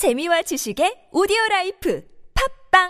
[0.00, 2.02] 재미와 지식의 오디오 라이프
[2.72, 2.88] 팟빵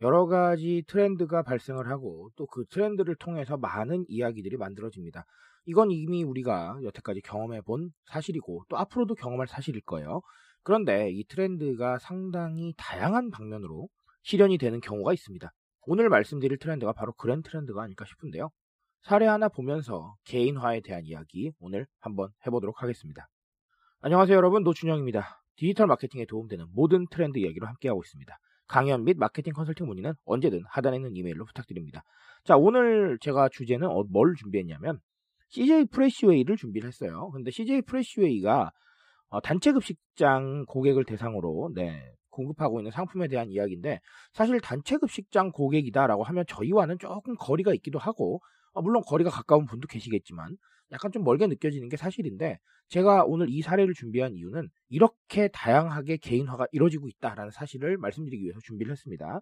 [0.00, 5.26] 여러 가지 트렌드가 발생을 하고 또 그 트렌드를 통해서 많은 이야기들이 만들어집니다.
[5.66, 10.22] 이건 이미 우리가 여태까지 경험해 본 사실이고 또 앞으로도 경험할 사실일 거예요.
[10.62, 13.88] 그런데 이 트렌드가 상당히 다양한 방면으로
[14.22, 15.50] 실현이 되는 경우가 있습니다.
[15.86, 18.50] 오늘 말씀드릴 트렌드가 바로 그런 트렌드가 아닐까 싶은데요.
[19.02, 23.28] 사례 하나 보면서 개인화에 대한 이야기 오늘 한번 해보도록 하겠습니다.
[24.00, 25.42] 안녕하세요 여러분 노준영입니다.
[25.56, 28.36] 디지털 마케팅에 도움되는 모든 트렌드 이야기로 함께하고 있습니다.
[28.68, 32.02] 강연 및 마케팅 컨설팅 문의는 언제든 하단에 있는 이메일로 부탁드립니다.
[32.44, 34.98] 자, 오늘 제가 주제는 어, 뭘 준비했냐면
[35.50, 37.30] CJ 프레시웨이를 준비를 했어요.
[37.32, 38.70] 근데 CJ 프레시웨이가
[39.32, 43.98] 어, 단체 급식장 고객을 대상으로 네, 공급하고 있는 상품에 대한 이야기인데
[44.34, 48.42] 사실 단체 급식장 고객이다라고 하면 저희와는 조금 거리가 있기도 하고
[48.74, 50.54] 어, 물론 거리가 가까운 분도 계시겠지만
[50.92, 56.66] 약간 좀 멀게 느껴지는 게 사실인데 제가 오늘 이 사례를 준비한 이유는 이렇게 다양하게 개인화가
[56.70, 59.40] 이루어지고 있다라는 사실을 말씀드리기 위해서 준비를 했습니다.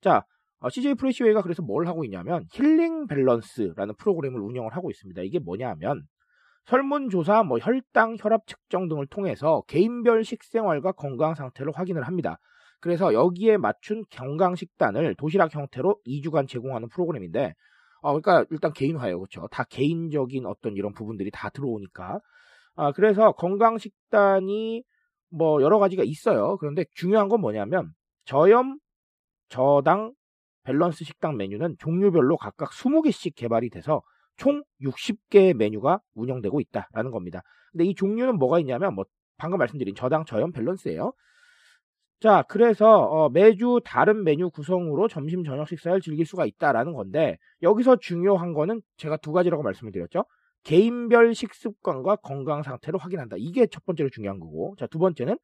[0.00, 0.24] 자,
[0.60, 5.20] 어, CJ 프레시웨이가 그래서 뭘 하고 있냐면 힐링 밸런스라는 프로그램을 운영을 하고 있습니다.
[5.22, 6.06] 이게 뭐냐 하면
[6.66, 12.38] 설문조사, 뭐 혈당, 혈압 측정 등을 통해서 개인별 식생활과 건강 상태를 확인을 합니다.
[12.80, 17.54] 그래서 여기에 맞춘 건강 식단을 도시락 형태로 2주간 제공하는 프로그램인데
[18.02, 19.18] 어, 그러니까 일단 개인화예요.
[19.18, 19.46] 그렇죠?
[19.48, 22.20] 다 개인적인 어떤 이런 부분들이 다 들어오니까.
[22.74, 24.82] 아, 그래서 건강 식단이
[25.30, 26.56] 뭐 여러 가지가 있어요.
[26.58, 27.92] 그런데 중요한 건 뭐냐면
[28.24, 28.78] 저염,
[29.48, 30.12] 저당,
[30.64, 34.02] 밸런스 식당 메뉴는 종류별로 각각 20개씩 개발이 돼서
[34.36, 37.42] 총 60개의 메뉴가 운영되고 있다라는 겁니다.
[37.70, 39.04] 근데 이 종류는 뭐가 있냐면 뭐
[39.36, 41.12] 방금 말씀드린 저당, 저염, 밸런스예요.
[42.20, 47.96] 자, 그래서 어, 매주 다른 메뉴 구성으로 점심 저녁 식사를 즐길 수가 있다라는 건데 여기서
[47.96, 50.24] 중요한 거는 제가 두 가지라고 말씀을 드렸죠.
[50.62, 53.36] 개인별 식습관과 건강 상태를 확인한다.
[53.38, 54.76] 이게 첫 번째로 중요한 거고.
[54.78, 55.36] 자, 두 번째는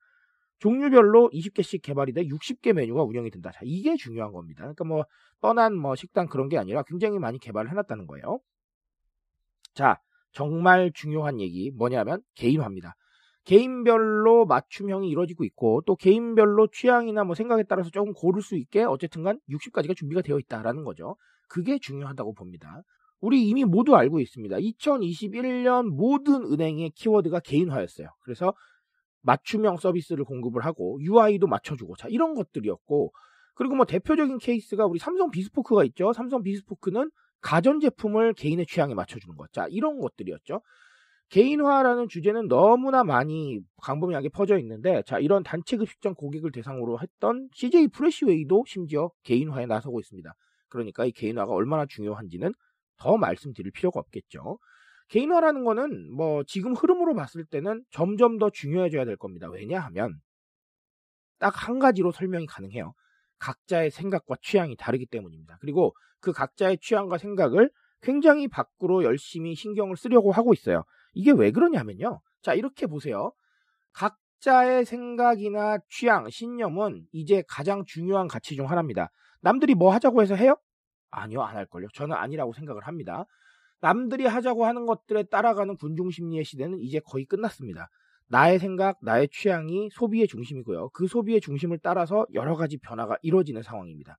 [0.60, 3.50] 종류별로 20개씩 개발이 돼 60개 메뉴가 운영이 된다.
[3.52, 4.62] 자, 이게 중요한 겁니다.
[4.62, 5.04] 그러니까 뭐
[5.40, 8.38] 뻔한 뭐 식당 그런 게 아니라 굉장히 많이 개발을 해놨다는 거예요.
[9.78, 10.00] 자,
[10.32, 12.96] 정말 중요한 얘기 뭐냐면 개인화입니다.
[13.44, 19.38] 개인별로 맞춤형이 이루어지고 있고 또 개인별로 취향이나 뭐 생각에 따라서 조금 고를 수 있게 어쨌든간
[19.48, 21.14] 60가지가 준비가 되어 있다라는 거죠.
[21.48, 22.82] 그게 중요하다고 봅니다.
[23.20, 24.56] 우리 이미 모두 알고 있습니다.
[24.56, 28.08] 2021년 모든 은행의 키워드가 개인화였어요.
[28.22, 28.54] 그래서
[29.22, 33.12] 맞춤형 서비스를 공급을 하고 UI도 맞춰주고 자 이런 것들이었고
[33.54, 36.12] 그리고 뭐 대표적인 케이스가 우리 삼성 비스포크가 있죠.
[36.12, 37.10] 삼성 비스포크는
[37.42, 39.52] 가전제품을 개인의 취향에 맞춰주는 것.
[39.52, 40.60] 자 이런 것들이었죠.
[41.30, 47.88] 개인화라는 주제는 너무나 많이 광범위하게 퍼져 있는데 자 이런 단체 급식장 고객을 대상으로 했던 CJ
[47.88, 50.32] 프레시웨이도 심지어 개인화에 나서고 있습니다.
[50.68, 52.52] 그러니까 이 개인화가 얼마나 중요한지는
[52.98, 54.58] 더 말씀드릴 필요가 없겠죠.
[55.08, 59.48] 개인화라는 거는 뭐 지금 흐름으로 봤을 때는 점점 더 중요해져야 될 겁니다.
[59.50, 60.20] 왜냐하면
[61.38, 62.94] 딱 한 가지로 설명이 가능해요.
[63.38, 65.58] 각자의 생각과 취향이 다르기 때문입니다.
[65.60, 70.84] 그리고 그 각자의 취향과 생각을 굉장히 밖으로 열심히 신경을 쓰려고 하고 있어요.
[71.14, 72.20] 이게 왜 그러냐면요.
[72.42, 73.32] 자, 이렇게 보세요.
[73.92, 79.10] 각자의 생각이나 취향, 신념은 이제 가장 중요한 가치 중 하나입니다.
[79.40, 80.56] 남들이 뭐 하자고 해서 해요?
[81.10, 81.88] 아니요, 안 할걸요.
[81.94, 83.24] 저는 아니라고 생각을 합니다.
[83.80, 87.88] 남들이 하자고 하는 것들에 따라가는 군중 심리의 시대는 이제 거의 끝났습니다.
[88.28, 90.90] 나의 생각, 나의 취향이 소비의 중심이고요.
[90.90, 94.18] 그 소비의 중심을 따라서 여러 가지 변화가 이루어지는 상황입니다.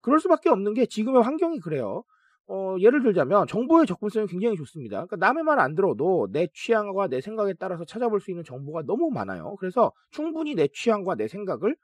[0.00, 2.04] 그럴 수밖에 없는 게 지금의 환경이 그래요.
[2.48, 5.06] 어, 예를 들자면 정보의 접근성이 굉장히 좋습니다.
[5.06, 9.10] 그러니까 남의 말 안 들어도 내 취향과 내 생각에 따라서 찾아볼 수 있는 정보가 너무
[9.10, 9.56] 많아요.
[9.60, 11.76] 그래서 충분히 내 취향과 내 생각을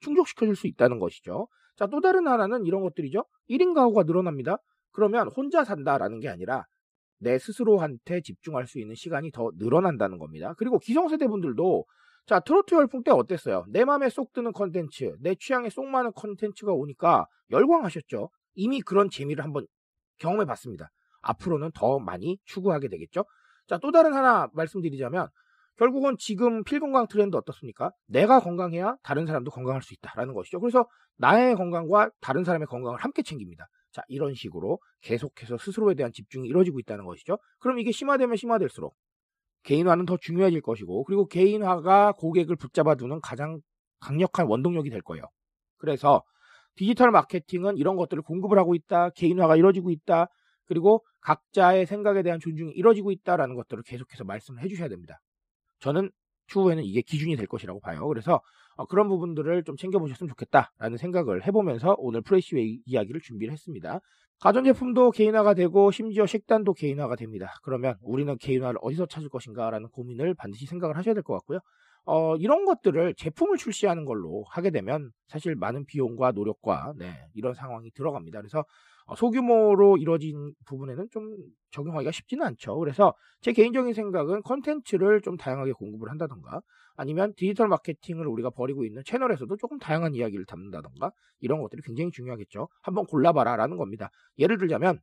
[0.00, 1.48] 충족시켜 줄 수 있다는 것이죠.
[1.76, 3.24] 자, 또 다른 하나는 이런 것들이죠.
[3.48, 4.58] 1인 가구가 늘어납니다.
[4.92, 6.64] 그러면 혼자 산다라는 게 아니라
[7.22, 10.54] 내 스스로한테 집중할 수 있는 시간이 더 늘어난다는 겁니다.
[10.58, 11.84] 그리고 기성세대 분들도
[12.26, 13.64] 자, 트로트 열풍 때 어땠어요?
[13.68, 18.30] 내 마음에 쏙 드는 컨텐츠, 내 취향에 쏙 맞는 컨텐츠가 오니까 열광하셨죠?
[18.54, 19.66] 이미 그런 재미를 한번
[20.18, 20.90] 경험해 봤습니다.
[21.22, 23.24] 앞으로는 더 많이 추구하게 되겠죠?
[23.66, 25.28] 자, 또 다른 하나 말씀드리자면
[25.76, 27.90] 결국은 지금 필건강 트렌드 어떻습니까?
[28.06, 30.60] 내가 건강해야 다른 사람도 건강할 수 있다라는 것이죠.
[30.60, 30.86] 그래서
[31.16, 33.66] 나의 건강과 다른 사람의 건강을 함께 챙깁니다.
[33.92, 37.38] 자, 이런 식으로 계속해서 스스로에 대한 집중이 이루어지고 있다는 것이죠.
[37.58, 38.96] 그럼 이게 심화되면 심화될수록
[39.64, 43.60] 개인화는 더 중요해질 것이고, 그리고 개인화가 고객을 붙잡아 두는 가장
[44.00, 45.24] 강력한 원동력이 될 거예요.
[45.76, 46.22] 그래서
[46.74, 50.26] 디지털 마케팅은 이런 것들을 공급을 하고 있다, 개인화가 이루어지고 있다,
[50.64, 55.20] 그리고 각자의 생각에 대한 존중이 이루어지고 있다라는 것들을 계속해서 말씀을 해주셔야 됩니다.
[55.80, 56.10] 저는
[56.48, 58.06] 추후에는 이게 기준이 될 것이라고 봐요.
[58.08, 58.40] 그래서
[58.76, 64.00] 어, 그런 부분들을 좀 챙겨보셨으면 좋겠다라는 생각을 해보면서 오늘 프레시웨이 이야기를 준비를 했습니다.
[64.40, 67.54] 가전제품도 개인화가 되고 심지어 식단도 개인화가 됩니다.
[67.62, 71.60] 그러면 우리는 개인화를 어디서 찾을 것인가라는 고민을 반드시 생각을 하셔야 될 것 같고요.
[72.04, 77.90] 어, 이런 것들을 제품을 출시하는 걸로 하게 되면 사실 많은 비용과 노력과 네, 이런 상황이
[77.92, 78.40] 들어갑니다.
[78.40, 78.64] 그래서
[79.06, 81.36] 어, 소규모로 이루어진 부분에는 좀
[81.70, 82.76] 적용하기가 쉽지는 않죠.
[82.78, 86.60] 그래서 제 개인적인 생각은 컨텐츠를 좀 다양하게 공급을 한다던가
[86.96, 92.68] 아니면 디지털 마케팅을 우리가 벌이고 있는 채널에서도 조금 다양한 이야기를 담는다던가 이런 것들이 굉장히 중요하겠죠.
[92.82, 94.10] 한번 골라봐라 라는 겁니다.
[94.38, 95.00] 예를 들자면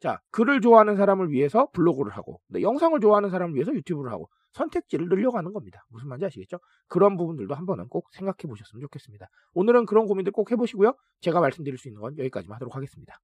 [0.00, 5.08] 자 글을 좋아하는 사람을 위해서 블로그를 하고 네, 영상을 좋아하는 사람을 위해서 유튜브를 하고 선택지를
[5.08, 5.84] 늘려가는 겁니다.
[5.90, 6.58] 무슨 말인지 아시겠죠?
[6.88, 9.28] 그런 부분들도 한 번은 꼭 생각해 보셨으면 좋겠습니다.
[9.54, 10.94] 오늘은 그런 고민들 꼭 해보시고요.
[11.20, 13.20] 제가 말씀드릴 수 있는 건 여기까지만 하도록 하겠습니다.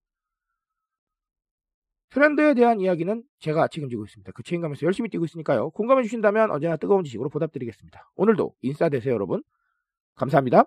[2.10, 4.30] 트렌드에 대한 이야기는 제가 책임지고 있습니다.
[4.32, 5.70] 그 책임감에서 열심히 뛰고 있으니까요.
[5.70, 8.08] 공감해 주신다면 언제나 뜨거운 지식으로 보답드리겠습니다.
[8.14, 9.42] 오늘도 인싸 되세요, 여러분.
[10.14, 10.66] 감사합니다.